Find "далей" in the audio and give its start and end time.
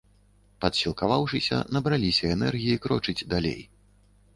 3.37-3.61